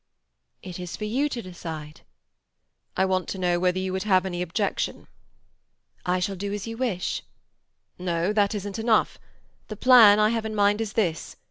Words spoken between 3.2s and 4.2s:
to know whether you would